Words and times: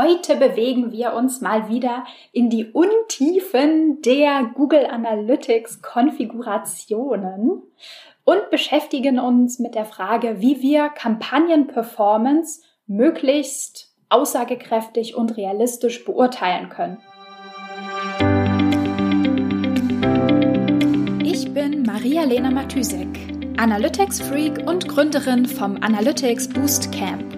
Heute 0.00 0.36
bewegen 0.36 0.92
wir 0.92 1.12
uns 1.12 1.40
mal 1.40 1.68
wieder 1.68 2.04
in 2.30 2.50
die 2.50 2.66
Untiefen 2.66 4.00
der 4.02 4.48
Google 4.54 4.86
Analytics 4.86 5.82
Konfigurationen 5.82 7.62
und 8.22 8.50
beschäftigen 8.52 9.18
uns 9.18 9.58
mit 9.58 9.74
der 9.74 9.84
Frage, 9.84 10.36
wie 10.38 10.62
wir 10.62 10.88
Kampagnenperformance 10.90 12.62
möglichst 12.86 13.92
aussagekräftig 14.08 15.16
und 15.16 15.36
realistisch 15.36 16.04
beurteilen 16.04 16.68
können. 16.68 16.98
Ich 21.24 21.52
bin 21.52 21.82
Maria-Lena 21.82 22.52
Matysek, 22.52 23.08
Analytics-Freak 23.56 24.64
und 24.64 24.86
Gründerin 24.86 25.46
vom 25.46 25.76
Analytics 25.82 26.50
Boost 26.50 26.92
Camp. 26.92 27.37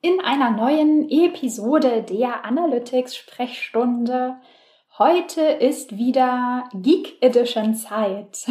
in 0.00 0.20
einer 0.20 0.50
neuen 0.50 1.10
Episode 1.10 2.02
der 2.02 2.44
Analytics 2.44 3.16
Sprechstunde. 3.16 4.36
Heute 4.96 5.42
ist 5.42 5.96
wieder 5.96 6.68
Geek 6.72 7.20
Edition 7.20 7.74
Zeit. 7.74 8.46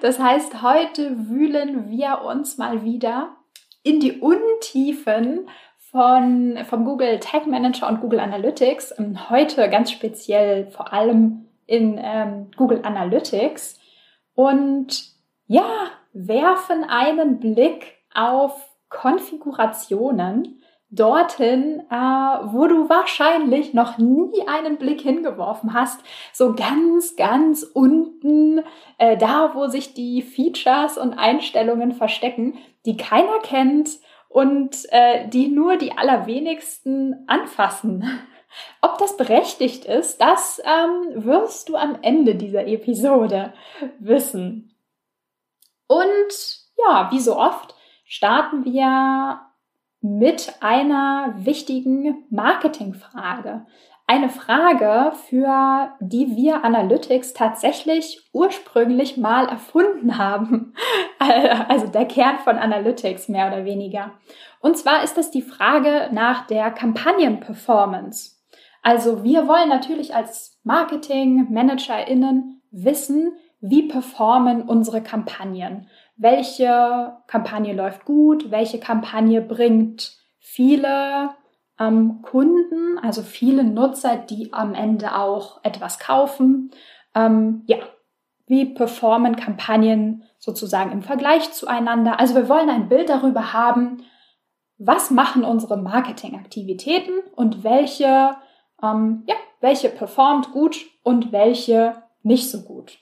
Das 0.00 0.18
heißt, 0.18 0.62
heute 0.62 1.28
wühlen 1.28 1.88
wir 1.88 2.22
uns 2.24 2.58
mal 2.58 2.84
wieder 2.84 3.36
in 3.82 4.00
die 4.00 4.20
Untiefen 4.20 5.48
von, 5.90 6.58
vom 6.68 6.84
Google 6.84 7.20
Tag 7.20 7.46
Manager 7.46 7.88
und 7.88 8.00
Google 8.00 8.20
Analytics. 8.20 8.94
Heute 9.28 9.68
ganz 9.68 9.90
speziell 9.90 10.70
vor 10.70 10.92
allem 10.92 11.46
in 11.66 12.00
ähm, 12.02 12.50
Google 12.56 12.80
Analytics 12.82 13.78
und 14.34 15.04
ja, 15.46 15.64
werfen 16.12 16.84
einen 16.84 17.38
Blick 17.38 17.98
auf 18.14 18.72
Konfigurationen 18.88 20.61
dorthin, 20.92 21.80
äh, 21.90 21.94
wo 21.94 22.66
du 22.66 22.88
wahrscheinlich 22.88 23.72
noch 23.72 23.96
nie 23.96 24.46
einen 24.46 24.76
Blick 24.76 25.00
hingeworfen 25.00 25.72
hast. 25.72 26.00
So 26.32 26.54
ganz, 26.54 27.16
ganz 27.16 27.62
unten, 27.62 28.62
äh, 28.98 29.16
da 29.16 29.54
wo 29.54 29.66
sich 29.68 29.94
die 29.94 30.20
Features 30.20 30.98
und 30.98 31.14
Einstellungen 31.14 31.92
verstecken, 31.92 32.58
die 32.84 32.98
keiner 32.98 33.38
kennt 33.42 33.98
und 34.28 34.76
äh, 34.90 35.28
die 35.28 35.48
nur 35.48 35.76
die 35.76 35.96
allerwenigsten 35.96 37.24
anfassen. 37.26 38.04
Ob 38.82 38.98
das 38.98 39.16
berechtigt 39.16 39.86
ist, 39.86 40.20
das 40.20 40.60
ähm, 40.62 41.24
wirst 41.24 41.70
du 41.70 41.76
am 41.76 41.98
Ende 42.02 42.34
dieser 42.34 42.66
Episode 42.66 43.54
wissen. 43.98 44.76
Und 45.86 46.60
ja, 46.76 47.08
wie 47.10 47.20
so 47.20 47.38
oft 47.38 47.74
starten 48.04 48.66
wir 48.66 49.40
mit 50.02 50.52
einer 50.60 51.34
wichtigen 51.38 52.24
Marketingfrage. 52.28 53.64
Eine 54.08 54.28
Frage, 54.28 55.12
für 55.28 55.92
die 56.00 56.36
wir 56.36 56.64
Analytics 56.64 57.32
tatsächlich 57.32 58.28
ursprünglich 58.32 59.16
mal 59.16 59.46
erfunden 59.46 60.18
haben. 60.18 60.74
Also 61.68 61.86
der 61.86 62.04
Kern 62.06 62.40
von 62.40 62.58
Analytics 62.58 63.28
mehr 63.28 63.46
oder 63.46 63.64
weniger. 63.64 64.10
Und 64.60 64.76
zwar 64.76 65.04
ist 65.04 65.16
das 65.16 65.30
die 65.30 65.40
Frage 65.40 66.08
nach 66.10 66.48
der 66.48 66.72
Kampagnenperformance. 66.72 68.42
Also 68.82 69.22
wir 69.22 69.46
wollen 69.46 69.68
natürlich 69.68 70.16
als 70.16 70.58
Marketing-ManagerInnen 70.64 72.60
wissen, 72.72 73.32
wie 73.60 73.86
performen 73.86 74.62
unsere 74.62 75.00
Kampagnen 75.00 75.86
welche 76.22 77.16
Kampagne 77.26 77.74
läuft 77.74 78.04
gut, 78.04 78.50
welche 78.50 78.78
Kampagne 78.78 79.42
bringt 79.42 80.16
viele 80.38 81.30
ähm, 81.78 82.22
Kunden, 82.22 82.98
also 83.02 83.22
viele 83.22 83.64
Nutzer, 83.64 84.16
die 84.16 84.52
am 84.52 84.74
Ende 84.74 85.16
auch 85.16 85.60
etwas 85.64 85.98
kaufen. 85.98 86.70
Ähm, 87.14 87.62
ja, 87.66 87.78
wie 88.46 88.66
performen 88.66 89.36
Kampagnen 89.36 90.24
sozusagen 90.38 90.92
im 90.92 91.02
Vergleich 91.02 91.52
zueinander? 91.52 92.20
Also 92.20 92.34
wir 92.34 92.48
wollen 92.48 92.70
ein 92.70 92.88
Bild 92.88 93.08
darüber 93.08 93.52
haben, 93.52 94.02
was 94.78 95.10
machen 95.10 95.44
unsere 95.44 95.76
Marketingaktivitäten 95.76 97.14
und 97.34 97.64
welche, 97.64 98.36
ähm, 98.82 99.24
ja, 99.26 99.36
welche 99.60 99.88
performt 99.88 100.52
gut 100.52 100.76
und 101.02 101.32
welche 101.32 102.02
nicht 102.22 102.50
so 102.50 102.62
gut. 102.62 102.98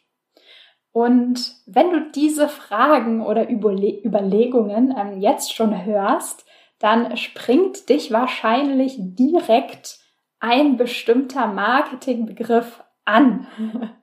Und 0.92 1.54
wenn 1.66 1.90
du 1.90 2.10
diese 2.10 2.48
Fragen 2.48 3.22
oder 3.22 3.48
Überle 3.48 4.02
Überlegungen 4.04 4.94
ähm, 4.96 5.20
jetzt 5.20 5.54
schon 5.54 5.84
hörst, 5.84 6.44
dann 6.80 7.16
springt 7.16 7.88
dich 7.88 8.10
wahrscheinlich 8.10 8.96
direkt 8.98 10.00
ein 10.40 10.76
bestimmter 10.76 11.46
Marketingbegriff 11.46 12.82
an. 13.04 13.46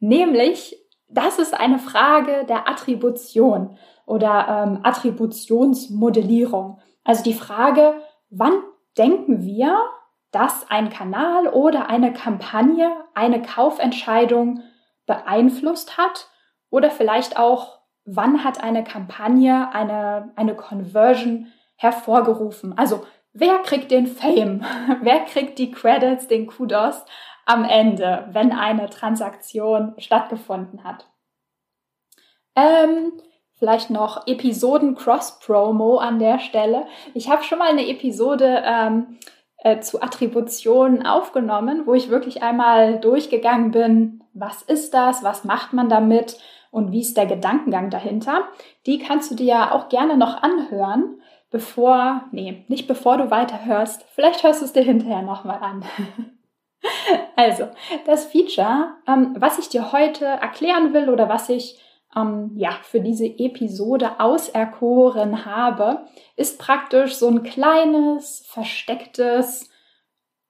Nämlich, 0.00 0.76
das 1.08 1.38
ist 1.38 1.58
eine 1.58 1.78
Frage 1.78 2.44
der 2.46 2.68
Attribution 2.68 3.78
oder 4.04 4.66
ähm, 4.66 4.80
Attributionsmodellierung. 4.82 6.80
Also 7.04 7.22
die 7.22 7.34
Frage, 7.34 7.94
wann 8.28 8.60
denken 8.98 9.42
wir, 9.42 9.78
dass 10.30 10.68
ein 10.70 10.90
Kanal 10.90 11.48
oder 11.48 11.88
eine 11.88 12.12
Kampagne 12.12 12.90
eine 13.14 13.40
Kaufentscheidung 13.40 14.62
beeinflusst 15.08 15.98
hat 15.98 16.28
oder 16.70 16.92
vielleicht 16.92 17.36
auch, 17.36 17.80
wann 18.04 18.44
hat 18.44 18.62
eine 18.62 18.84
Kampagne 18.84 19.74
eine, 19.74 20.32
eine 20.36 20.54
Conversion 20.54 21.52
hervorgerufen. 21.76 22.78
Also 22.78 23.06
wer 23.32 23.58
kriegt 23.58 23.90
den 23.90 24.06
Fame? 24.06 24.64
wer 25.02 25.24
kriegt 25.24 25.58
die 25.58 25.72
Credits, 25.72 26.28
den 26.28 26.46
Kudos 26.46 27.04
am 27.46 27.64
Ende, 27.64 28.28
wenn 28.30 28.52
eine 28.52 28.88
Transaktion 28.90 29.94
stattgefunden 29.98 30.84
hat? 30.84 31.06
Ähm, 32.54 33.12
vielleicht 33.54 33.90
noch 33.90 34.26
Episoden 34.26 34.94
Cross-Promo 34.94 35.98
an 35.98 36.18
der 36.18 36.38
Stelle. 36.38 36.86
Ich 37.14 37.30
habe 37.30 37.44
schon 37.44 37.58
mal 37.58 37.70
eine 37.70 37.88
Episode 37.88 38.62
ähm, 38.64 39.18
äh, 39.58 39.80
zu 39.80 40.02
Attributionen 40.02 41.04
aufgenommen, 41.06 41.82
wo 41.86 41.94
ich 41.94 42.10
wirklich 42.10 42.42
einmal 42.42 43.00
durchgegangen 43.00 43.70
bin, 43.70 44.24
was 44.34 44.62
ist 44.62 44.94
das, 44.94 45.22
was 45.22 45.44
macht 45.44 45.72
man 45.72 45.88
damit 45.88 46.38
und 46.70 46.92
wie 46.92 47.00
ist 47.00 47.16
der 47.16 47.26
Gedankengang 47.26 47.90
dahinter. 47.90 48.44
Die 48.86 48.98
kannst 48.98 49.30
du 49.30 49.34
dir 49.34 49.46
ja 49.46 49.72
auch 49.72 49.88
gerne 49.88 50.16
noch 50.16 50.42
anhören, 50.42 51.20
bevor, 51.50 52.24
nee, 52.30 52.64
nicht 52.68 52.86
bevor 52.86 53.16
du 53.16 53.30
weiterhörst, 53.30 54.04
vielleicht 54.14 54.42
hörst 54.42 54.60
du 54.60 54.66
es 54.66 54.72
dir 54.72 54.82
hinterher 54.82 55.22
nochmal 55.22 55.60
an. 55.60 55.84
also, 57.36 57.68
das 58.06 58.26
Feature, 58.26 58.94
ähm, 59.06 59.34
was 59.38 59.58
ich 59.58 59.68
dir 59.68 59.92
heute 59.92 60.24
erklären 60.24 60.92
will 60.92 61.08
oder 61.08 61.28
was 61.28 61.48
ich 61.48 61.80
ähm, 62.16 62.52
ja, 62.56 62.72
für 62.82 63.00
diese 63.00 63.26
Episode 63.26 64.20
auserkoren 64.20 65.44
habe, 65.44 66.06
ist 66.36 66.58
praktisch 66.58 67.16
so 67.16 67.28
ein 67.28 67.42
kleines, 67.42 68.44
verstecktes, 68.46 69.70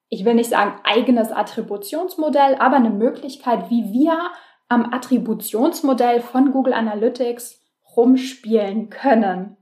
ich 0.09 0.25
will 0.25 0.35
nicht 0.35 0.51
sagen 0.51 0.81
eigenes 0.85 1.31
Attributionsmodell, 1.33 2.57
aber 2.57 2.77
eine 2.77 2.91
Möglichkeit, 2.91 3.71
wie 3.71 3.93
wir 3.93 4.31
am 4.69 4.93
Attributionsmodell 4.93 6.21
von 6.21 6.53
Google 6.53 6.73
Analytics 6.73 7.63
rumspielen 7.97 8.91
können. 8.91 9.57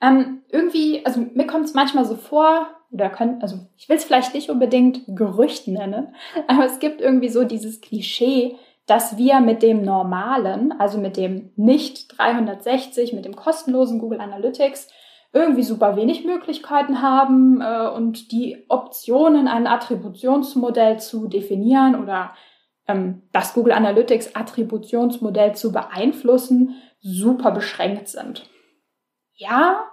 Ähm, 0.00 0.42
irgendwie, 0.48 1.04
also 1.04 1.20
mir 1.20 1.46
kommt 1.46 1.66
es 1.66 1.74
manchmal 1.74 2.04
so 2.04 2.16
vor, 2.16 2.68
oder 2.90 3.08
können, 3.08 3.40
also 3.42 3.58
ich 3.76 3.88
will 3.88 3.96
es 3.96 4.04
vielleicht 4.04 4.34
nicht 4.34 4.50
unbedingt 4.50 5.02
Gerücht 5.08 5.68
nennen, 5.68 6.14
aber 6.48 6.64
es 6.64 6.78
gibt 6.78 7.00
irgendwie 7.00 7.28
so 7.28 7.44
dieses 7.44 7.80
Klischee, 7.80 8.56
dass 8.90 9.16
wir 9.16 9.38
mit 9.38 9.62
dem 9.62 9.82
normalen, 9.84 10.72
also 10.80 10.98
mit 10.98 11.16
dem 11.16 11.52
nicht 11.54 12.18
360, 12.18 13.12
mit 13.12 13.24
dem 13.24 13.36
kostenlosen 13.36 14.00
Google 14.00 14.20
Analytics 14.20 14.88
irgendwie 15.32 15.62
super 15.62 15.94
wenig 15.94 16.24
Möglichkeiten 16.24 17.00
haben 17.00 17.60
äh, 17.60 17.88
und 17.88 18.32
die 18.32 18.64
Optionen, 18.68 19.46
ein 19.46 19.68
Attributionsmodell 19.68 20.98
zu 20.98 21.28
definieren 21.28 22.02
oder 22.02 22.34
ähm, 22.88 23.22
das 23.30 23.54
Google 23.54 23.74
Analytics 23.74 24.34
Attributionsmodell 24.34 25.54
zu 25.54 25.70
beeinflussen, 25.70 26.82
super 26.98 27.52
beschränkt 27.52 28.08
sind. 28.08 28.50
Ja, 29.34 29.86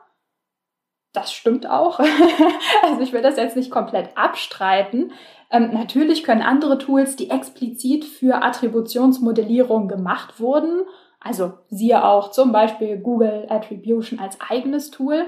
das 1.14 1.32
stimmt 1.34 1.70
auch. 1.70 2.00
also 2.84 3.02
ich 3.02 3.14
will 3.14 3.22
das 3.22 3.38
jetzt 3.38 3.56
nicht 3.56 3.70
komplett 3.70 4.18
abstreiten. 4.18 5.12
Ähm, 5.52 5.74
natürlich 5.74 6.24
können 6.24 6.42
andere 6.42 6.78
Tools, 6.78 7.16
die 7.16 7.30
explizit 7.30 8.06
für 8.06 8.44
Attributionsmodellierung 8.44 9.88
gemacht 9.88 10.40
wurden, 10.40 10.82
also 11.20 11.54
siehe 11.70 12.04
auch 12.04 12.32
zum 12.32 12.52
Beispiel 12.52 12.98
Google 12.98 13.48
Attribution 13.50 14.20
als 14.20 14.40
eigenes 14.42 14.92
Tool, 14.92 15.26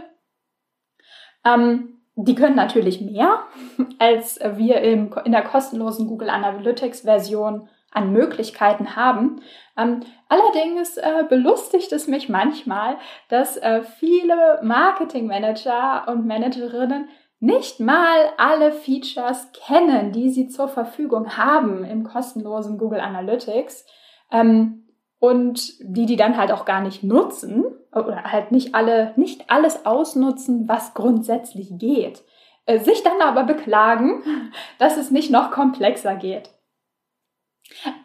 ähm, 1.45 1.99
die 2.15 2.35
können 2.35 2.55
natürlich 2.55 3.01
mehr, 3.01 3.43
als 3.99 4.39
wir 4.39 4.81
im, 4.81 5.13
in 5.23 5.31
der 5.31 5.43
kostenlosen 5.43 6.07
Google 6.07 6.29
Analytics 6.29 7.01
Version 7.01 7.69
an 7.91 8.11
Möglichkeiten 8.11 8.95
haben. 8.95 9.41
Ähm, 9.77 10.01
allerdings 10.27 10.97
äh, 10.97 11.23
belustigt 11.27 11.91
es 11.91 12.07
mich 12.07 12.29
manchmal, 12.29 12.97
dass 13.29 13.57
äh, 13.57 13.81
viele 13.81 14.59
Marketingmanager 14.61 16.07
und 16.07 16.27
Managerinnen 16.27 17.09
nicht 17.39 17.79
mal 17.79 18.33
alle 18.37 18.71
Features 18.71 19.51
kennen, 19.53 20.11
die 20.11 20.29
sie 20.29 20.49
zur 20.49 20.67
Verfügung 20.67 21.37
haben 21.37 21.85
im 21.85 22.03
kostenlosen 22.03 22.77
Google 22.77 22.99
Analytics. 22.99 23.85
Ähm, 24.31 24.85
und 25.19 25.73
die 25.81 26.05
die 26.05 26.15
dann 26.15 26.37
halt 26.37 26.51
auch 26.51 26.65
gar 26.65 26.81
nicht 26.81 27.03
nutzen 27.03 27.65
oder 27.93 28.23
halt 28.23 28.51
nicht 28.51 28.73
alle, 28.73 29.13
nicht 29.17 29.49
alles 29.49 29.85
ausnutzen, 29.85 30.67
was 30.67 30.93
grundsätzlich 30.93 31.77
geht. 31.77 32.23
Äh, 32.65 32.79
sich 32.79 33.03
dann 33.03 33.21
aber 33.21 33.43
beklagen, 33.43 34.23
dass 34.79 34.97
es 34.97 35.11
nicht 35.11 35.29
noch 35.29 35.51
komplexer 35.51 36.15
geht. 36.15 36.49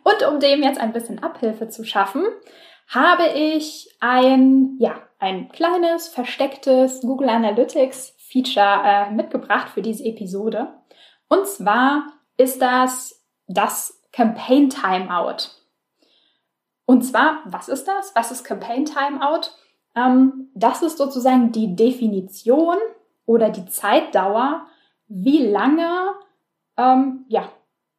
Und 0.03 0.29
um 0.29 0.41
dem 0.41 0.63
jetzt 0.63 0.81
ein 0.81 0.93
bisschen 0.93 1.23
Abhilfe 1.23 1.69
zu 1.69 1.85
schaffen, 1.85 2.25
habe 2.89 3.29
ich 3.35 3.97
ein, 4.01 4.77
ja, 4.79 4.95
ein 5.19 5.49
kleines, 5.49 6.09
verstecktes 6.09 7.01
Google 7.01 7.31
Analytics 7.31 8.14
Feature 8.35 8.83
äh, 8.85 9.11
mitgebracht 9.13 9.69
für 9.69 9.81
diese 9.81 10.05
Episode. 10.05 10.75
Und 11.29 11.47
zwar 11.47 12.09
ist 12.37 12.61
das 12.61 13.25
das 13.47 14.03
Campaign 14.11 14.71
Timeout. 14.71 15.51
Und 16.85 17.03
zwar, 17.03 17.43
was 17.45 17.69
ist 17.69 17.87
das? 17.87 18.13
Was 18.17 18.33
ist 18.33 18.43
Campaign 18.43 18.87
Timeout? 18.87 19.51
Ähm, 19.95 20.51
das 20.55 20.83
ist 20.83 20.99
sozusagen 20.99 21.53
die 21.53 21.77
Definition 21.77 22.77
oder 23.25 23.51
die 23.51 23.67
Zeitdauer, 23.67 24.67
wie 25.07 25.47
lange, 25.47 26.15
ähm, 26.77 27.27
ja, 27.29 27.49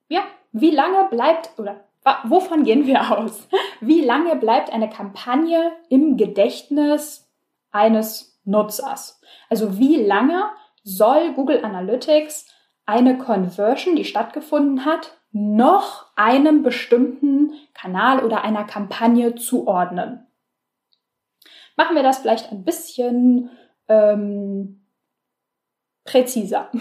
ja, 0.10 0.22
wie 0.52 0.72
lange 0.72 1.08
bleibt 1.10 1.58
oder 1.58 1.86
wovon 2.26 2.64
gehen 2.64 2.86
wir 2.86 3.18
aus? 3.18 3.48
Wie 3.82 4.02
lange 4.02 4.36
bleibt 4.36 4.72
eine 4.72 4.90
Kampagne 4.90 5.72
im 5.90 6.18
Gedächtnis 6.18 7.28
eines 7.72 8.35
Nutzers? 8.46 9.22
Also 9.50 9.78
wie 9.78 9.98
lange 9.98 10.50
soll 10.84 11.34
Google 11.34 11.64
Analytics 11.64 12.48
eine 12.86 13.18
Conversion, 13.18 13.96
die 13.96 14.06
stattgefunden 14.06 14.86
hat, 14.86 15.18
noch 15.32 16.06
einem 16.16 16.64
bestimmten 16.64 17.54
Kanal 17.74 18.24
oder 18.24 18.44
einer 18.44 18.64
Kampagne 18.64 19.36
zuordnen. 19.36 20.28
Machen 21.76 21.96
wir 21.96 22.04
das 22.04 22.20
vielleicht 22.20 22.52
ein 22.52 22.64
bisschen 22.64 23.50
ähm, 23.90 24.86
präziser 26.06 26.72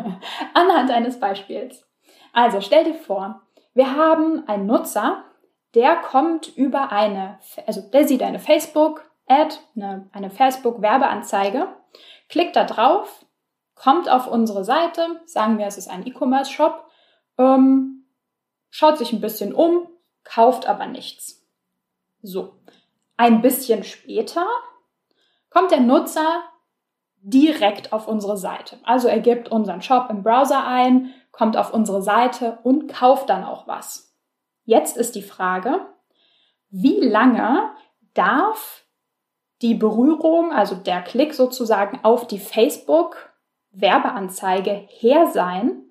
anhand 0.54 0.90
eines 0.90 1.18
Beispiels. 1.18 1.84
Also 2.32 2.60
stell 2.60 2.84
dir 2.84 2.94
vor, 2.94 3.42
wir 3.72 3.96
haben 3.96 4.46
einen 4.46 4.66
Nutzer, 4.66 5.24
der 5.74 5.96
kommt 5.96 6.56
über 6.56 6.92
eine, 6.92 7.40
also 7.66 7.80
der 7.80 8.06
sieht 8.06 8.22
eine 8.22 8.38
Facebook-Ad, 9.26 9.56
eine, 9.76 10.08
eine 10.12 10.30
Facebook-Werbeanzeige, 10.30 11.68
klickt 12.28 12.56
da 12.56 12.64
drauf, 12.64 13.24
kommt 13.74 14.08
auf 14.08 14.26
unsere 14.26 14.64
Seite, 14.64 15.20
sagen 15.26 15.58
wir, 15.58 15.66
es 15.66 15.78
ist 15.78 15.88
ein 15.88 16.06
E-Commerce-Shop, 16.06 16.84
ähm, 17.38 18.06
schaut 18.70 18.98
sich 18.98 19.12
ein 19.12 19.20
bisschen 19.20 19.52
um, 19.52 19.88
kauft 20.22 20.66
aber 20.66 20.86
nichts. 20.86 21.44
So, 22.22 22.54
ein 23.16 23.42
bisschen 23.42 23.84
später 23.84 24.46
kommt 25.50 25.70
der 25.70 25.80
Nutzer 25.80 26.42
direkt 27.20 27.92
auf 27.92 28.08
unsere 28.08 28.36
Seite. 28.36 28.78
Also 28.84 29.08
er 29.08 29.20
gibt 29.20 29.48
unseren 29.50 29.82
Shop 29.82 30.08
im 30.10 30.22
Browser 30.22 30.66
ein, 30.66 31.14
kommt 31.32 31.56
auf 31.56 31.72
unsere 31.72 32.02
Seite 32.02 32.58
und 32.62 32.88
kauft 32.88 33.30
dann 33.30 33.44
auch 33.44 33.66
was. 33.66 34.14
Jetzt 34.64 34.96
ist 34.96 35.14
die 35.14 35.22
Frage, 35.22 35.86
wie 36.70 37.00
lange 37.00 37.70
darf 38.14 38.83
die 39.62 39.74
Berührung, 39.74 40.52
also 40.52 40.74
der 40.74 41.02
Klick 41.02 41.34
sozusagen 41.34 42.00
auf 42.02 42.26
die 42.26 42.38
Facebook 42.38 43.34
Werbeanzeige 43.72 44.86
her 44.88 45.26
sein, 45.32 45.82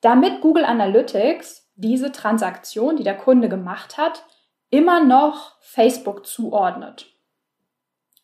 damit 0.00 0.40
Google 0.40 0.64
Analytics 0.64 1.70
diese 1.74 2.12
Transaktion, 2.12 2.96
die 2.96 3.04
der 3.04 3.16
Kunde 3.16 3.48
gemacht 3.48 3.98
hat, 3.98 4.24
immer 4.70 5.02
noch 5.02 5.56
Facebook 5.60 6.26
zuordnet. 6.26 7.06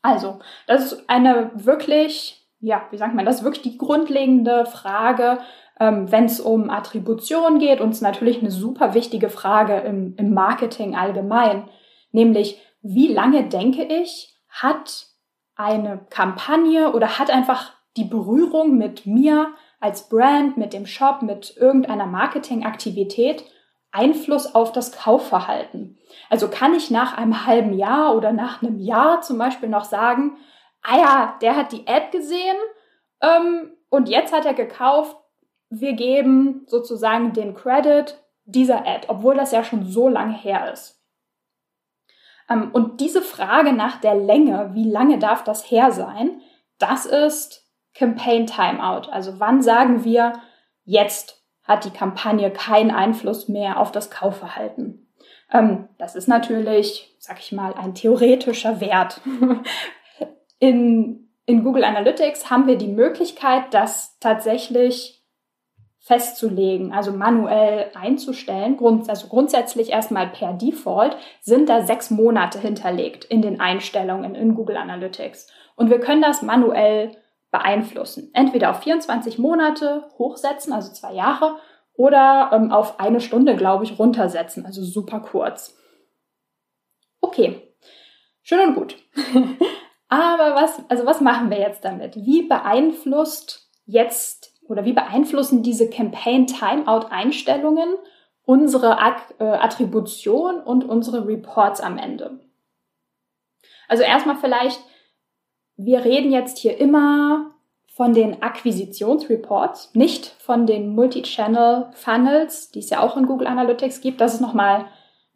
Also, 0.02 0.38
das 0.66 0.92
ist 0.92 1.08
eine 1.08 1.50
wirklich, 1.54 2.46
ja, 2.60 2.86
wie 2.90 2.96
sagt 2.96 3.14
man, 3.14 3.24
das 3.24 3.38
ist 3.38 3.44
wirklich 3.44 3.62
die 3.62 3.78
grundlegende 3.78 4.64
Frage, 4.66 5.38
ähm, 5.80 6.10
wenn 6.12 6.26
es 6.26 6.40
um 6.40 6.70
Attribution 6.70 7.58
geht 7.58 7.80
und 7.80 7.90
es 7.90 8.00
natürlich 8.00 8.40
eine 8.40 8.50
super 8.50 8.94
wichtige 8.94 9.28
Frage 9.28 9.78
im, 9.80 10.14
im 10.16 10.32
Marketing 10.32 10.94
allgemein, 10.94 11.68
nämlich 12.12 12.62
wie 12.82 13.08
lange 13.08 13.48
denke 13.48 13.82
ich, 13.82 14.35
hat 14.62 15.06
eine 15.54 16.06
Kampagne 16.10 16.92
oder 16.92 17.18
hat 17.18 17.30
einfach 17.30 17.72
die 17.96 18.04
Berührung 18.04 18.76
mit 18.76 19.06
mir 19.06 19.54
als 19.80 20.08
Brand, 20.08 20.56
mit 20.56 20.72
dem 20.72 20.86
Shop, 20.86 21.22
mit 21.22 21.56
irgendeiner 21.56 22.06
Marketingaktivität 22.06 23.44
Einfluss 23.92 24.54
auf 24.54 24.72
das 24.72 24.92
Kaufverhalten. 24.92 25.98
Also 26.28 26.48
kann 26.48 26.74
ich 26.74 26.90
nach 26.90 27.16
einem 27.16 27.46
halben 27.46 27.72
Jahr 27.72 28.14
oder 28.14 28.32
nach 28.32 28.62
einem 28.62 28.78
Jahr 28.78 29.22
zum 29.22 29.38
Beispiel 29.38 29.68
noch 29.68 29.84
sagen, 29.84 30.36
ah 30.82 30.98
ja, 30.98 31.38
der 31.40 31.56
hat 31.56 31.72
die 31.72 31.86
Ad 31.86 32.08
gesehen 32.10 32.56
ähm, 33.22 33.72
und 33.88 34.08
jetzt 34.08 34.34
hat 34.34 34.44
er 34.44 34.54
gekauft. 34.54 35.16
Wir 35.70 35.94
geben 35.94 36.64
sozusagen 36.66 37.32
den 37.32 37.54
Credit 37.54 38.18
dieser 38.44 38.86
Ad, 38.86 39.06
obwohl 39.08 39.34
das 39.34 39.52
ja 39.52 39.64
schon 39.64 39.84
so 39.86 40.08
lange 40.08 40.34
her 40.34 40.72
ist. 40.72 40.95
Ähm, 42.48 42.70
und 42.72 43.00
diese 43.00 43.22
Frage 43.22 43.72
nach 43.72 44.00
der 44.00 44.14
Länge, 44.14 44.70
wie 44.74 44.88
lange 44.88 45.18
darf 45.18 45.44
das 45.44 45.70
her 45.70 45.92
sein, 45.92 46.40
das 46.78 47.06
ist 47.06 47.64
Campaign 47.94 48.46
Timeout. 48.46 49.08
Also 49.10 49.40
wann 49.40 49.62
sagen 49.62 50.04
wir, 50.04 50.34
jetzt 50.84 51.42
hat 51.62 51.84
die 51.84 51.90
Kampagne 51.90 52.50
keinen 52.50 52.90
Einfluss 52.90 53.48
mehr 53.48 53.80
auf 53.80 53.90
das 53.90 54.10
Kaufverhalten. 54.10 55.08
Ähm, 55.52 55.88
das 55.98 56.14
ist 56.14 56.28
natürlich, 56.28 57.16
sag 57.18 57.40
ich 57.40 57.52
mal, 57.52 57.74
ein 57.74 57.94
theoretischer 57.94 58.80
Wert. 58.80 59.20
in, 60.58 61.28
in 61.46 61.64
Google 61.64 61.84
Analytics 61.84 62.50
haben 62.50 62.66
wir 62.66 62.76
die 62.76 62.88
Möglichkeit, 62.88 63.72
das 63.72 64.18
tatsächlich 64.20 65.24
festzulegen, 66.06 66.92
also 66.92 67.10
manuell 67.10 67.90
einzustellen. 67.94 68.76
Grund, 68.76 69.10
also 69.10 69.26
grundsätzlich 69.26 69.90
erstmal 69.90 70.28
per 70.28 70.52
Default 70.52 71.16
sind 71.40 71.68
da 71.68 71.82
sechs 71.84 72.12
Monate 72.12 72.60
hinterlegt 72.60 73.24
in 73.24 73.42
den 73.42 73.58
Einstellungen 73.58 74.36
in 74.36 74.54
Google 74.54 74.76
Analytics. 74.76 75.48
Und 75.74 75.90
wir 75.90 75.98
können 75.98 76.22
das 76.22 76.42
manuell 76.42 77.10
beeinflussen. 77.50 78.30
Entweder 78.34 78.70
auf 78.70 78.84
24 78.84 79.38
Monate 79.38 80.04
hochsetzen, 80.16 80.72
also 80.72 80.92
zwei 80.92 81.12
Jahre, 81.12 81.56
oder 81.94 82.50
ähm, 82.52 82.70
auf 82.70 83.00
eine 83.00 83.20
Stunde, 83.20 83.56
glaube 83.56 83.82
ich, 83.82 83.98
runtersetzen, 83.98 84.64
also 84.64 84.84
super 84.84 85.18
kurz. 85.18 85.76
Okay, 87.20 87.74
schön 88.42 88.60
und 88.60 88.74
gut. 88.76 88.96
Aber 90.08 90.54
was, 90.54 90.88
also 90.88 91.04
was 91.04 91.20
machen 91.20 91.50
wir 91.50 91.58
jetzt 91.58 91.84
damit? 91.84 92.14
Wie 92.14 92.42
beeinflusst 92.42 93.72
jetzt 93.86 94.55
oder 94.68 94.84
wie 94.84 94.92
beeinflussen 94.92 95.62
diese 95.62 95.88
Campaign 95.88 96.46
Timeout 96.46 97.06
Einstellungen 97.10 97.94
unsere 98.44 98.98
äh, 99.38 99.44
Attribution 99.44 100.60
und 100.60 100.84
unsere 100.84 101.26
Reports 101.26 101.80
am 101.80 101.98
Ende? 101.98 102.40
Also 103.88 104.02
erstmal 104.02 104.36
vielleicht 104.36 104.80
wir 105.76 106.04
reden 106.04 106.32
jetzt 106.32 106.58
hier 106.58 106.78
immer 106.78 107.52
von 107.86 108.12
den 108.12 108.42
Akquisitionsreports, 108.42 109.94
nicht 109.94 110.26
von 110.26 110.66
den 110.66 110.94
Multi-Channel 110.94 111.90
Funnels, 111.94 112.70
die 112.70 112.80
es 112.80 112.90
ja 112.90 113.00
auch 113.00 113.16
in 113.16 113.26
Google 113.26 113.46
Analytics 113.46 114.00
gibt. 114.00 114.20
Das 114.20 114.34
ist 114.34 114.40
nochmal 114.40 114.86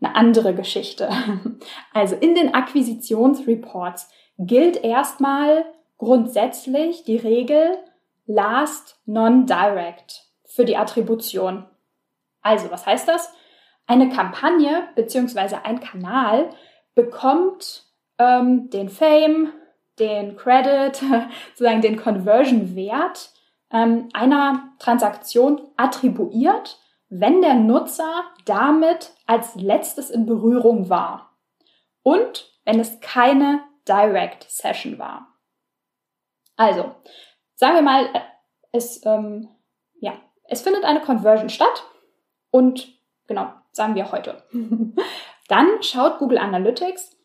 eine 0.01 0.17
andere 0.17 0.55
Geschichte. 0.55 1.09
Also 1.93 2.17
in 2.17 2.35
den 2.35 2.55
Akquisitionsreports 2.55 4.11
gilt 4.39 4.83
erstmal 4.83 5.65
grundsätzlich 5.99 7.05
die 7.05 7.17
Regel 7.17 7.77
Last 8.33 9.01
Non-Direct 9.07 10.23
für 10.47 10.65
die 10.65 10.77
Attribution. 10.77 11.67
Also, 12.43 12.71
was 12.71 12.87
heißt 12.87 13.09
das? 13.09 13.35
Eine 13.89 14.09
Kampagne 14.09 14.89
bzw. 14.95 15.57
ein 15.65 15.81
Kanal 15.81 16.51
bekommt 16.95 17.87
ähm, 18.19 18.71
den 18.71 18.89
Fame, 18.89 19.53
den 19.99 20.37
Credit, 20.37 20.97
sozusagen 21.49 21.81
den 21.81 21.97
Conversion-Wert 21.97 23.31
ähm, 23.73 24.09
einer 24.13 24.75
Transaktion 24.79 25.63
attribuiert, 25.77 26.79
wenn 27.09 27.43
der 27.43 27.55
Nutzer 27.55 28.27
damit 28.45 29.11
als 29.27 29.57
letztes 29.57 30.09
in 30.09 30.27
Berührung 30.27 30.89
war 30.89 31.37
und 32.05 32.49
wenn 32.65 32.79
es 32.79 33.01
keine 33.01 33.61
Direct 33.89 34.49
Session 34.49 35.01
war. 35.01 35.37
Also, 36.55 36.95
sagen 37.61 37.75
wir 37.75 37.83
mal, 37.83 38.09
es, 38.73 39.05
ähm, 39.05 39.49
ja, 40.01 40.15
es 40.49 40.63
findet 40.63 40.85
eine 40.85 41.01
Conversion 41.01 41.51
statt 41.51 41.85
und 42.51 42.89
genau, 43.27 43.53
sagen 43.71 43.95
wir 43.95 44.11
heute. 44.11 44.43
Dann 45.49 45.83
schaut 45.83 46.19
Google 46.19 46.39
Analytics, 46.39 47.17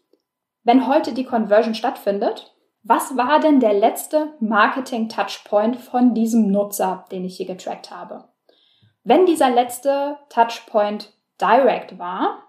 wenn 0.63 0.87
heute 0.87 1.13
die 1.13 1.23
Conversion 1.23 1.73
stattfindet, 1.73 2.53
was 2.83 3.15
war 3.15 3.39
denn 3.39 3.61
der 3.61 3.73
letzte 3.73 4.33
Marketing-Touchpoint 4.41 5.77
von 5.77 6.13
diesem 6.13 6.51
Nutzer, 6.51 7.05
den 7.11 7.23
ich 7.23 7.37
hier 7.37 7.47
getrackt 7.47 7.89
habe? 7.89 8.27
Wenn 9.03 9.25
dieser 9.25 9.49
letzte 9.49 10.17
Touchpoint 10.29 11.13
Direct 11.39 11.97
war, 11.97 12.43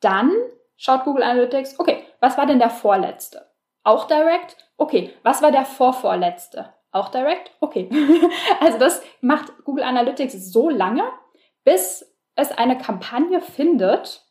dann 0.00 0.32
schaut 0.76 1.04
Google 1.04 1.22
Analytics, 1.22 1.78
okay, 1.78 2.02
was 2.20 2.36
war 2.36 2.46
denn 2.46 2.58
der 2.58 2.70
vorletzte? 2.70 3.46
Auch 3.84 4.06
Direct? 4.06 4.56
Okay, 4.76 5.14
was 5.22 5.42
war 5.42 5.52
der 5.52 5.64
vorvorletzte? 5.64 6.74
Auch 6.90 7.10
Direct? 7.10 7.50
Okay. 7.60 7.88
also 8.60 8.78
das 8.78 9.02
macht 9.20 9.64
Google 9.64 9.84
Analytics 9.84 10.52
so 10.52 10.68
lange, 10.70 11.04
bis 11.64 12.04
es 12.34 12.50
eine 12.52 12.78
Kampagne 12.78 13.40
findet 13.40 14.24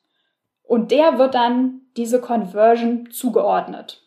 und 0.64 0.92
der 0.92 1.18
wird 1.18 1.36
dann 1.36 1.82
diese 1.96 2.22
Conversion 2.22 3.10
zugeordnet. 3.12 4.04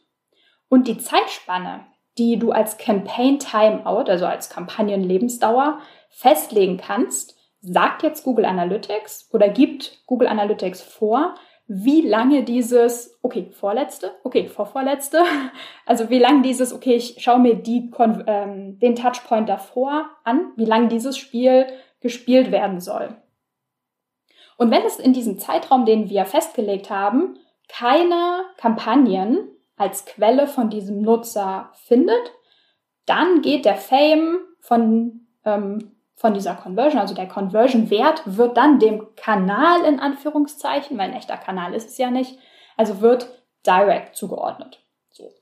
Und 0.69 0.89
die 0.89 0.99
Zeitspanne, 0.99 1.87
die 2.19 2.39
du 2.39 2.53
als 2.53 2.79
Campaign 2.79 3.39
Timeout, 3.39 4.11
also 4.11 4.27
als 4.27 4.51
Kampagnenlebensdauer, 4.51 5.81
festlegen 6.09 6.77
kannst, 6.77 7.37
sagt 7.61 8.03
jetzt 8.03 8.25
Google 8.25 8.45
Analytics 8.45 9.29
oder 9.33 9.49
gibt 9.49 10.03
Google 10.07 10.29
Analytics 10.29 10.83
vor, 10.83 11.35
wie 11.73 12.01
lange 12.01 12.43
dieses, 12.43 13.17
okay, 13.23 13.49
vorletzte, 13.53 14.17
okay, 14.25 14.49
vorvorletzte, 14.49 15.23
also 15.87 16.11
wie 16.11 16.19
lange 16.19 16.43
dieses, 16.43 16.73
okay, 16.73 16.97
ich 16.97 17.19
schaue 17.21 17.39
mir 17.39 17.55
die, 17.55 17.93
ähm, 18.27 18.81
den 18.81 18.97
Touchpoint 18.97 19.49
davor 19.49 20.11
an, 20.25 20.51
wie 20.57 20.65
lange 20.65 20.89
dieses 20.89 21.17
Spiel 21.17 21.67
gespielt 22.01 22.51
werden 22.51 22.81
soll. 22.81 23.17
Und 24.57 24.73
wenn 24.73 24.83
es 24.83 24.99
in 24.99 25.13
diesem 25.13 25.39
Zeitraum, 25.39 25.85
den 25.85 26.11
wir 26.11 26.25
festgelegt 26.25 26.91
haben, 26.91 27.39
keine 27.69 28.47
Kampagnen 28.57 29.49
als 29.77 30.07
Quelle 30.07 30.49
von 30.49 30.71
diesem 30.71 31.03
Nutzer 31.03 31.71
findet, 31.85 32.33
dann 33.07 33.43
geht 33.43 33.65
der 33.65 33.77
Fame 33.77 34.41
von, 34.59 35.29
ähm, 35.45 35.93
von 36.21 36.35
dieser 36.35 36.55
Conversion, 36.55 37.01
also 37.01 37.15
der 37.15 37.29
Conversion-Wert, 37.29 38.25
wird 38.27 38.59
dann 38.59 38.79
dem 38.79 39.17
Kanal 39.17 39.87
in 39.87 40.01
Anführungszeichen, 40.01 40.99
weil 40.99 41.09
ein 41.09 41.17
echter 41.17 41.39
Kanal 41.39 41.73
ist 41.73 41.89
es 41.89 41.97
ja 41.97 42.11
nicht, 42.11 42.39
also 42.77 43.01
wird 43.01 43.31
direct 43.67 44.17
zugeordnet. 44.17 44.83
So. 45.13 45.33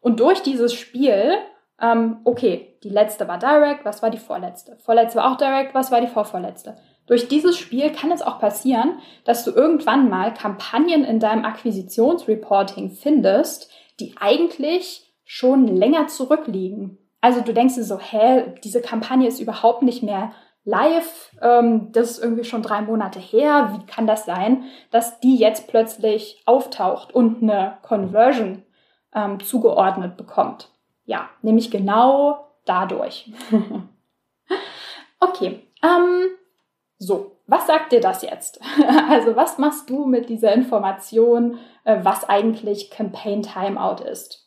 Und 0.00 0.18
durch 0.18 0.42
dieses 0.42 0.74
Spiel, 0.74 1.36
ähm, 1.80 2.16
okay, 2.24 2.76
die 2.82 2.88
letzte 2.88 3.28
war 3.28 3.38
direct, 3.38 3.84
was 3.84 4.02
war 4.02 4.10
die 4.10 4.18
vorletzte? 4.18 4.76
Vorletzte 4.78 5.20
war 5.20 5.30
auch 5.30 5.36
direct, 5.36 5.76
was 5.76 5.92
war 5.92 6.00
die 6.00 6.08
vorvorletzte? 6.08 6.76
Durch 7.06 7.28
dieses 7.28 7.56
Spiel 7.56 7.92
kann 7.92 8.10
es 8.10 8.20
auch 8.20 8.40
passieren, 8.40 8.98
dass 9.24 9.44
du 9.44 9.52
irgendwann 9.52 10.10
mal 10.10 10.34
Kampagnen 10.34 11.04
in 11.04 11.20
deinem 11.20 11.44
Akquisitionsreporting 11.44 12.90
findest, 12.90 13.70
die 14.00 14.16
eigentlich 14.18 15.14
schon 15.24 15.68
länger 15.68 16.08
zurückliegen. 16.08 16.98
Also 17.24 17.40
du 17.40 17.54
denkst 17.54 17.76
dir 17.76 17.84
so, 17.84 17.98
hä, 17.98 18.52
diese 18.62 18.82
Kampagne 18.82 19.26
ist 19.26 19.40
überhaupt 19.40 19.80
nicht 19.80 20.02
mehr 20.02 20.32
live, 20.64 21.30
ähm, 21.40 21.90
das 21.90 22.10
ist 22.10 22.18
irgendwie 22.22 22.44
schon 22.44 22.60
drei 22.60 22.82
Monate 22.82 23.18
her, 23.18 23.72
wie 23.72 23.86
kann 23.86 24.06
das 24.06 24.26
sein, 24.26 24.64
dass 24.90 25.20
die 25.20 25.38
jetzt 25.38 25.66
plötzlich 25.66 26.42
auftaucht 26.44 27.14
und 27.14 27.42
eine 27.42 27.78
Conversion 27.80 28.62
ähm, 29.14 29.42
zugeordnet 29.42 30.18
bekommt? 30.18 30.68
Ja, 31.06 31.30
nämlich 31.40 31.70
genau 31.70 32.46
dadurch. 32.66 33.32
okay, 35.18 35.66
ähm, 35.82 36.26
so, 36.98 37.38
was 37.46 37.66
sagt 37.66 37.92
dir 37.92 38.02
das 38.02 38.20
jetzt? 38.20 38.60
Also 39.08 39.34
was 39.34 39.56
machst 39.56 39.88
du 39.88 40.04
mit 40.04 40.28
dieser 40.28 40.52
Information, 40.52 41.58
äh, 41.84 42.00
was 42.02 42.28
eigentlich 42.28 42.90
Campaign 42.90 43.40
Timeout 43.40 44.04
ist? 44.04 44.43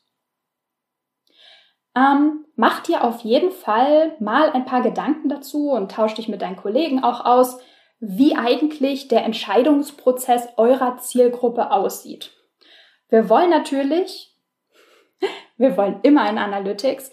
Ähm, 1.97 2.45
mach 2.55 2.81
dir 2.81 3.03
auf 3.03 3.21
jeden 3.21 3.51
Fall 3.51 4.15
mal 4.19 4.51
ein 4.51 4.65
paar 4.65 4.81
Gedanken 4.81 5.29
dazu 5.29 5.71
und 5.71 5.91
tausch 5.91 6.13
dich 6.13 6.27
mit 6.27 6.41
deinen 6.41 6.55
Kollegen 6.55 7.03
auch 7.03 7.25
aus, 7.25 7.59
wie 7.99 8.35
eigentlich 8.35 9.07
der 9.07 9.25
Entscheidungsprozess 9.25 10.49
eurer 10.57 10.97
Zielgruppe 10.97 11.71
aussieht. 11.71 12.31
Wir 13.09 13.29
wollen 13.29 13.49
natürlich, 13.49 14.35
wir 15.57 15.75
wollen 15.75 15.99
immer 16.03 16.29
in 16.29 16.37
Analytics 16.37 17.11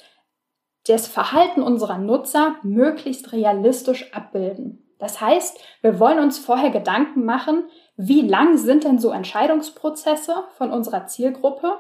das 0.87 1.07
Verhalten 1.07 1.63
unserer 1.63 1.97
Nutzer 1.97 2.57
möglichst 2.63 3.33
realistisch 3.33 4.13
abbilden. 4.13 4.87
Das 4.99 5.19
heißt, 5.19 5.59
wir 5.81 5.99
wollen 5.99 6.19
uns 6.19 6.39
vorher 6.39 6.71
Gedanken 6.71 7.25
machen, 7.25 7.71
wie 7.97 8.21
lang 8.21 8.59
sind 8.59 8.85
denn 8.85 8.99
so 8.99 9.11
Entscheidungsprozesse 9.11 10.45
von 10.59 10.71
unserer 10.71 11.07
Zielgruppe? 11.07 11.79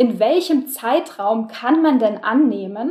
In 0.00 0.18
welchem 0.18 0.66
Zeitraum 0.66 1.46
kann 1.46 1.82
man 1.82 1.98
denn 1.98 2.24
annehmen, 2.24 2.90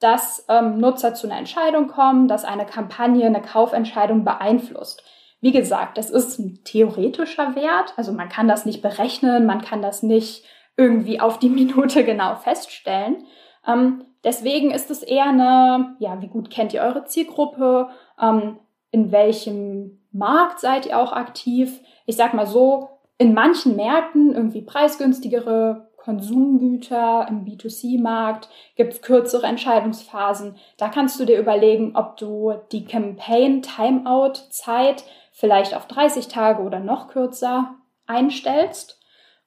dass 0.00 0.44
ähm, 0.48 0.78
Nutzer 0.78 1.14
zu 1.14 1.28
einer 1.28 1.38
Entscheidung 1.38 1.86
kommen, 1.86 2.26
dass 2.26 2.44
eine 2.44 2.66
Kampagne 2.66 3.24
eine 3.24 3.40
Kaufentscheidung 3.40 4.24
beeinflusst? 4.24 5.04
Wie 5.40 5.52
gesagt, 5.52 5.96
das 5.96 6.10
ist 6.10 6.40
ein 6.40 6.64
theoretischer 6.64 7.54
Wert, 7.54 7.94
also 7.96 8.10
man 8.12 8.28
kann 8.28 8.48
das 8.48 8.66
nicht 8.66 8.82
berechnen, 8.82 9.46
man 9.46 9.60
kann 9.60 9.80
das 9.80 10.02
nicht 10.02 10.44
irgendwie 10.76 11.20
auf 11.20 11.38
die 11.38 11.50
Minute 11.60 12.02
genau 12.02 12.34
feststellen. 12.34 13.26
Ähm, 13.64 14.06
deswegen 14.24 14.72
ist 14.72 14.90
es 14.90 15.04
eher 15.04 15.28
eine, 15.28 15.94
ja, 16.00 16.20
wie 16.20 16.26
gut 16.26 16.50
kennt 16.50 16.74
ihr 16.74 16.82
eure 16.82 17.04
Zielgruppe? 17.04 17.90
Ähm, 18.20 18.58
in 18.90 19.12
welchem 19.12 20.00
Markt 20.10 20.58
seid 20.58 20.86
ihr 20.86 20.98
auch 20.98 21.12
aktiv. 21.12 21.80
Ich 22.06 22.16
sag 22.16 22.34
mal 22.34 22.48
so, 22.48 22.88
in 23.18 23.34
manchen 23.34 23.76
Märkten 23.76 24.34
irgendwie 24.34 24.62
preisgünstigere 24.62 25.89
Konsumgüter 26.02 27.26
im 27.28 27.44
B2C-Markt 27.44 28.48
gibt 28.76 28.94
es 28.94 29.02
kürzere 29.02 29.46
Entscheidungsphasen. 29.46 30.56
Da 30.76 30.88
kannst 30.88 31.20
du 31.20 31.24
dir 31.24 31.38
überlegen, 31.38 31.94
ob 31.94 32.16
du 32.16 32.54
die 32.72 32.84
Campaign-Timeout-Zeit 32.84 35.04
vielleicht 35.32 35.74
auf 35.74 35.86
30 35.86 36.26
Tage 36.28 36.62
oder 36.62 36.80
noch 36.80 37.08
kürzer 37.08 37.76
einstellst. 38.06 38.98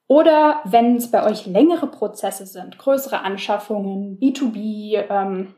Oder 0.07 0.61
wenn 0.65 0.97
es 0.97 1.11
bei 1.11 1.25
euch 1.29 1.45
längere 1.45 1.87
Prozesse 1.87 2.45
sind, 2.45 2.77
größere 2.77 3.21
Anschaffungen, 3.21 4.19
B2B, 4.19 5.05
ähm, 5.09 5.55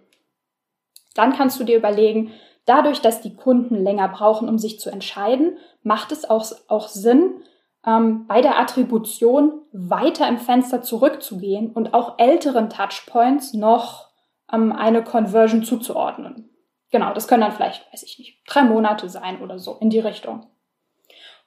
dann 1.13 1.33
kannst 1.33 1.59
du 1.59 1.63
dir 1.63 1.77
überlegen, 1.77 2.31
Dadurch, 2.65 3.01
dass 3.01 3.21
die 3.21 3.35
Kunden 3.35 3.75
länger 3.75 4.07
brauchen, 4.07 4.49
um 4.49 4.57
sich 4.57 4.79
zu 4.79 4.89
entscheiden, 4.89 5.57
macht 5.83 6.11
es 6.11 6.27
auch, 6.27 6.45
auch 6.67 6.87
Sinn, 6.87 7.43
ähm, 7.85 8.25
bei 8.27 8.41
der 8.41 8.59
Attribution 8.59 9.61
weiter 9.71 10.27
im 10.27 10.37
Fenster 10.37 10.81
zurückzugehen 10.81 11.71
und 11.71 11.93
auch 11.93 12.17
älteren 12.17 12.69
Touchpoints 12.69 13.53
noch 13.53 14.09
ähm, 14.51 14.71
eine 14.71 15.03
Conversion 15.03 15.63
zuzuordnen. 15.63 16.49
Genau, 16.91 17.13
das 17.13 17.27
können 17.27 17.41
dann 17.41 17.51
vielleicht, 17.51 17.91
weiß 17.91 18.03
ich 18.03 18.19
nicht, 18.19 18.39
drei 18.47 18.63
Monate 18.63 19.09
sein 19.09 19.41
oder 19.41 19.59
so 19.59 19.77
in 19.79 19.89
die 19.89 19.99
Richtung. 19.99 20.47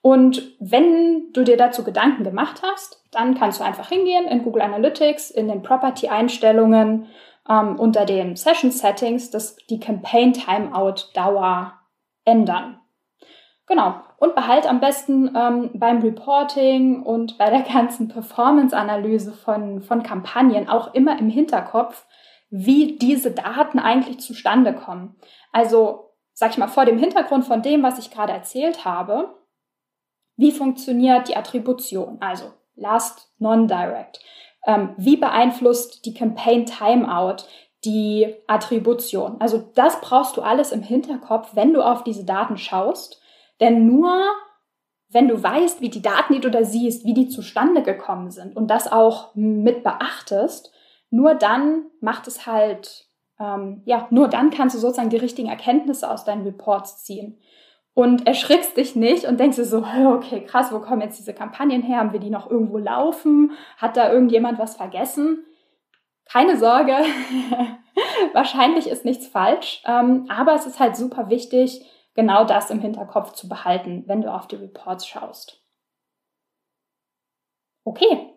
Und 0.00 0.54
wenn 0.60 1.32
du 1.32 1.42
dir 1.42 1.56
dazu 1.56 1.82
Gedanken 1.82 2.22
gemacht 2.22 2.62
hast, 2.62 3.02
dann 3.10 3.34
kannst 3.34 3.60
du 3.60 3.64
einfach 3.64 3.88
hingehen 3.88 4.26
in 4.26 4.44
Google 4.44 4.62
Analytics, 4.62 5.30
in 5.30 5.48
den 5.48 5.62
Property-Einstellungen 5.62 7.06
ähm, 7.48 7.76
unter 7.78 8.04
den 8.04 8.36
Session 8.36 8.70
Settings 8.70 9.30
das, 9.30 9.56
die 9.68 9.80
Campaign 9.80 10.34
Timeout 10.34 11.10
Dauer 11.14 11.72
ändern. 12.24 12.78
Genau. 13.68 14.00
Und 14.16 14.34
behalt 14.34 14.66
am 14.66 14.80
besten 14.80 15.34
ähm, 15.36 15.70
beim 15.74 16.00
Reporting 16.00 17.02
und 17.02 17.38
bei 17.38 17.50
der 17.50 17.62
ganzen 17.72 18.08
Performance-Analyse 18.08 19.32
von, 19.32 19.82
von 19.82 20.02
Kampagnen 20.02 20.68
auch 20.68 20.94
immer 20.94 21.18
im 21.18 21.28
Hinterkopf, 21.28 22.06
wie 22.50 22.96
diese 22.96 23.30
Daten 23.30 23.78
eigentlich 23.78 24.20
zustande 24.20 24.74
kommen. 24.74 25.16
Also, 25.52 26.14
sag 26.32 26.50
ich 26.50 26.58
mal, 26.58 26.68
vor 26.68 26.86
dem 26.86 26.98
Hintergrund 26.98 27.44
von 27.44 27.62
dem, 27.62 27.82
was 27.82 27.98
ich 27.98 28.10
gerade 28.10 28.32
erzählt 28.32 28.84
habe, 28.84 29.34
wie 30.36 30.52
funktioniert 30.52 31.28
die 31.28 31.36
Attribution? 31.36 32.16
Also, 32.20 32.52
Last 32.78 33.32
Non-Direct. 33.38 34.20
Ähm, 34.66 34.94
wie 34.96 35.16
beeinflusst 35.16 36.04
die 36.06 36.14
Campaign 36.14 36.64
Timeout 36.64 37.44
die 37.84 38.34
Attribution? 38.46 39.36
Also 39.40 39.70
das 39.74 40.00
brauchst 40.00 40.36
du 40.36 40.42
alles 40.42 40.72
im 40.72 40.82
Hinterkopf, 40.82 41.50
wenn 41.54 41.74
du 41.74 41.82
auf 41.82 42.04
diese 42.04 42.24
Daten 42.24 42.56
schaust. 42.56 43.20
Denn 43.60 43.86
nur 43.86 44.18
wenn 45.10 45.28
du 45.28 45.42
weißt, 45.42 45.80
wie 45.80 45.88
die 45.88 46.02
Daten, 46.02 46.34
die 46.34 46.40
du 46.40 46.50
da 46.50 46.64
siehst, 46.64 47.04
wie 47.06 47.14
die 47.14 47.28
zustande 47.28 47.82
gekommen 47.82 48.30
sind 48.30 48.54
und 48.56 48.68
das 48.68 48.90
auch 48.92 49.34
mit 49.34 49.82
beachtest, 49.82 50.70
nur 51.10 51.34
dann 51.34 51.86
macht 52.00 52.26
es 52.26 52.46
halt 52.46 53.08
ähm, 53.40 53.82
ja, 53.84 54.06
nur 54.10 54.28
dann 54.28 54.50
kannst 54.50 54.74
du 54.74 54.80
sozusagen 54.80 55.10
die 55.10 55.16
richtigen 55.16 55.48
Erkenntnisse 55.48 56.10
aus 56.10 56.24
deinen 56.24 56.44
Reports 56.44 57.04
ziehen. 57.04 57.38
Und 57.94 58.28
erschrickst 58.28 58.76
dich 58.76 58.94
nicht 58.94 59.24
und 59.24 59.40
denkst 59.40 59.56
dir 59.56 59.64
so, 59.64 59.78
okay, 60.06 60.44
krass, 60.44 60.72
wo 60.72 60.80
kommen 60.80 61.02
jetzt 61.02 61.18
diese 61.18 61.34
Kampagnen 61.34 61.82
her? 61.82 61.98
Haben 61.98 62.12
wir 62.12 62.20
die 62.20 62.30
noch 62.30 62.50
irgendwo 62.50 62.78
laufen? 62.78 63.52
Hat 63.76 63.96
da 63.96 64.12
irgendjemand 64.12 64.58
was 64.58 64.76
vergessen? 64.76 65.44
Keine 66.30 66.58
Sorge, 66.58 66.94
wahrscheinlich 68.34 68.86
ist 68.86 69.06
nichts 69.06 69.26
falsch, 69.26 69.82
ähm, 69.86 70.26
aber 70.28 70.54
es 70.54 70.66
ist 70.66 70.78
halt 70.78 70.94
super 70.94 71.30
wichtig, 71.30 71.86
genau 72.18 72.42
das 72.42 72.68
im 72.70 72.80
Hinterkopf 72.80 73.30
zu 73.34 73.48
behalten, 73.48 74.02
wenn 74.08 74.22
du 74.22 74.34
auf 74.34 74.48
die 74.48 74.56
Reports 74.56 75.06
schaust. 75.06 75.62
Okay, 77.84 78.34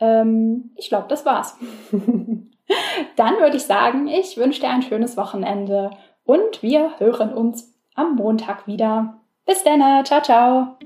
ähm, 0.00 0.72
ich 0.74 0.88
glaube, 0.88 1.06
das 1.06 1.24
war's. 1.24 1.56
Dann 1.92 3.36
würde 3.38 3.56
ich 3.56 3.62
sagen, 3.62 4.08
ich 4.08 4.36
wünsche 4.36 4.60
dir 4.60 4.70
ein 4.70 4.82
schönes 4.82 5.16
Wochenende 5.16 5.90
und 6.24 6.60
wir 6.64 6.98
hören 6.98 7.32
uns 7.32 7.72
am 7.94 8.16
Montag 8.16 8.66
wieder. 8.66 9.20
Bis 9.44 9.62
dann, 9.62 10.04
ciao, 10.04 10.20
ciao. 10.20 10.76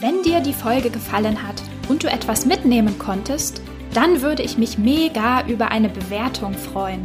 Wenn 0.00 0.22
dir 0.22 0.40
die 0.40 0.52
Folge 0.52 0.90
gefallen 0.90 1.46
hat 1.46 1.62
und 1.88 2.04
du 2.04 2.08
etwas 2.08 2.44
mitnehmen 2.44 2.98
konntest, 2.98 3.62
dann 3.94 4.20
würde 4.20 4.42
ich 4.42 4.58
mich 4.58 4.76
mega 4.76 5.46
über 5.46 5.70
eine 5.70 5.88
Bewertung 5.88 6.52
freuen. 6.54 7.04